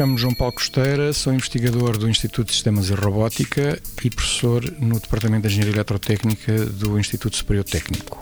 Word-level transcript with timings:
Chamo-me 0.00 0.18
João 0.18 0.32
Paulo 0.32 0.54
Costeira, 0.54 1.12
sou 1.12 1.30
investigador 1.30 1.98
do 1.98 2.08
Instituto 2.08 2.46
de 2.46 2.54
Sistemas 2.54 2.88
e 2.88 2.94
Robótica 2.94 3.78
e 4.02 4.08
professor 4.08 4.64
no 4.78 4.98
Departamento 4.98 5.42
de 5.42 5.48
Engenharia 5.48 5.74
Eletrotécnica 5.74 6.64
do 6.64 6.98
Instituto 6.98 7.36
Superior 7.36 7.64
Técnico. 7.64 8.18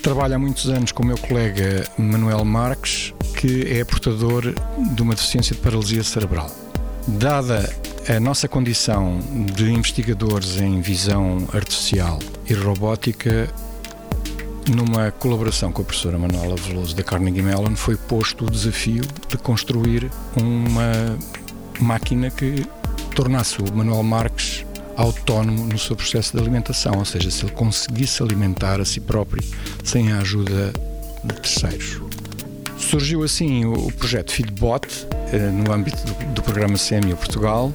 Trabalho 0.00 0.36
há 0.36 0.38
muitos 0.38 0.68
anos 0.68 0.92
com 0.92 1.02
o 1.02 1.06
meu 1.06 1.18
colega 1.18 1.84
Manuel 1.98 2.44
Marques, 2.44 3.12
que 3.36 3.62
é 3.62 3.84
portador 3.84 4.54
de 4.94 5.02
uma 5.02 5.12
deficiência 5.12 5.56
de 5.56 5.60
paralisia 5.60 6.04
cerebral. 6.04 6.54
Dada 7.08 7.68
a 8.08 8.20
nossa 8.20 8.46
condição 8.46 9.18
de 9.56 9.72
investigadores 9.72 10.60
em 10.60 10.80
visão 10.80 11.48
artificial 11.52 12.20
e 12.48 12.54
robótica, 12.54 13.52
numa 14.68 15.10
colaboração 15.10 15.72
com 15.72 15.82
a 15.82 15.84
professora 15.84 16.18
Manuela 16.18 16.56
Veloso 16.56 16.94
da 16.94 17.02
Carnegie 17.02 17.42
Mellon, 17.42 17.74
foi 17.74 17.96
posto 17.96 18.44
o 18.44 18.50
desafio 18.50 19.02
de 19.28 19.38
construir 19.38 20.10
uma 20.36 21.18
máquina 21.80 22.30
que 22.30 22.66
tornasse 23.14 23.60
o 23.60 23.74
Manuel 23.74 24.02
Marques 24.02 24.64
autónomo 24.96 25.64
no 25.64 25.78
seu 25.78 25.94
processo 25.94 26.36
de 26.36 26.42
alimentação, 26.42 26.98
ou 26.98 27.04
seja, 27.04 27.30
se 27.30 27.44
ele 27.44 27.52
conseguisse 27.52 28.22
alimentar 28.22 28.80
a 28.80 28.84
si 28.84 29.00
próprio 29.00 29.42
sem 29.84 30.12
a 30.12 30.18
ajuda 30.18 30.72
de 31.22 31.34
terceiros. 31.34 32.00
Surgiu 32.76 33.22
assim 33.22 33.64
o 33.64 33.92
projeto 33.92 34.32
Feedbot, 34.32 34.86
eh, 35.32 35.38
no 35.50 35.72
âmbito 35.72 35.98
do 36.34 36.42
programa 36.42 36.76
CMU 36.76 37.16
Portugal, 37.16 37.72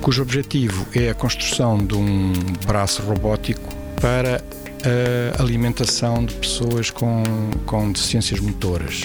cujo 0.00 0.22
objetivo 0.22 0.86
é 0.94 1.10
a 1.10 1.14
construção 1.14 1.84
de 1.84 1.94
um 1.94 2.32
braço 2.66 3.02
robótico 3.02 3.68
para 4.00 4.42
a 4.84 5.42
alimentação 5.42 6.24
de 6.24 6.34
pessoas 6.34 6.90
com, 6.90 7.22
com 7.66 7.90
deficiências 7.92 8.40
motoras. 8.40 9.02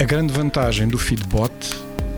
A 0.00 0.04
grande 0.04 0.32
vantagem 0.32 0.88
do 0.88 0.98
Feedbot 0.98 1.52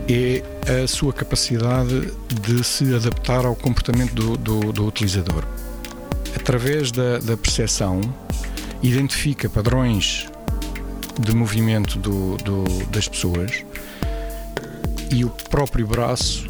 é 0.08 0.42
a 0.82 0.86
sua 0.86 1.12
capacidade 1.12 2.12
de 2.42 2.64
se 2.64 2.94
adaptar 2.94 3.44
ao 3.44 3.56
comportamento 3.56 4.12
do, 4.14 4.36
do, 4.36 4.72
do 4.72 4.86
utilizador. 4.86 5.44
Através 6.34 6.92
da, 6.92 7.18
da 7.18 7.36
percepção, 7.36 8.00
identifica 8.82 9.48
padrões 9.48 10.28
de 11.18 11.34
movimento 11.34 11.98
do, 11.98 12.36
do, 12.38 12.64
das 12.86 13.08
pessoas 13.08 13.64
e 15.10 15.24
o 15.24 15.30
próprio 15.50 15.86
braço 15.86 16.48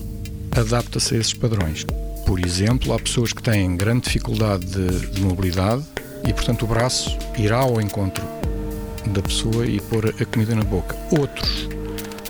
adapta-se 0.52 1.14
a 1.14 1.18
esses 1.18 1.34
padrões. 1.34 1.84
Por 2.26 2.44
exemplo, 2.44 2.92
há 2.92 2.98
pessoas 2.98 3.32
que 3.32 3.42
têm 3.42 3.76
grande 3.76 4.02
dificuldade 4.02 4.66
de, 4.66 5.06
de 5.06 5.22
mobilidade 5.22 5.82
e, 6.26 6.32
portanto, 6.32 6.62
o 6.62 6.66
braço 6.66 7.16
irá 7.38 7.58
ao 7.58 7.80
encontro 7.80 8.24
da 9.06 9.22
pessoa 9.22 9.66
e 9.66 9.80
pôr 9.80 10.14
a 10.20 10.24
comida 10.24 10.54
na 10.54 10.62
boca. 10.62 10.96
Outros 11.10 11.68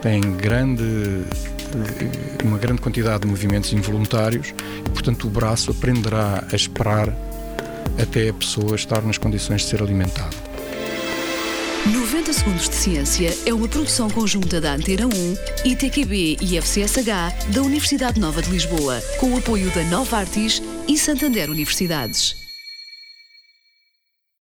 têm 0.01 0.21
grande, 0.21 1.25
uma 2.45 2.59
grande 2.59 2.81
quantidade 2.81 3.23
de 3.23 3.29
movimentos 3.29 3.73
involuntários 3.73 4.55
e, 4.87 4.91
portanto, 4.91 5.27
o 5.27 5.31
braço 5.31 5.71
aprenderá 5.71 6.45
a 6.51 6.57
esperar 6.57 7.15
até 8.01 8.29
a 8.29 8.35
pessoa 8.35 8.75
estar 8.75 9.03
nas 9.03 9.19
condições 9.19 9.63
de 9.63 9.69
ser 9.69 9.83
alimentada. 9.83 10.51
90 11.87 12.33
Segundos 12.33 12.69
de 12.69 12.75
Ciência 12.75 13.37
é 13.47 13.55
uma 13.55 13.67
produção 13.67 14.11
conjunta 14.11 14.61
da 14.61 14.75
Antena 14.75 15.07
1, 15.07 15.37
ITQB 15.65 16.37
e 16.41 16.59
FCSH 16.59 17.53
da 17.53 17.63
Universidade 17.63 18.21
Nova 18.21 18.43
de 18.43 18.51
Lisboa, 18.51 19.01
com 19.19 19.33
o 19.33 19.39
apoio 19.39 19.71
da 19.71 19.83
Nova 19.85 20.19
Artis 20.19 20.63
e 20.87 20.99
Santander 20.99 21.51
Universidades. 21.51 22.40